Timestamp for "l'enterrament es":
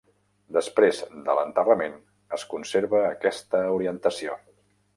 1.39-2.47